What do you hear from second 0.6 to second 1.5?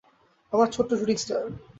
ছোট্ট shooting star!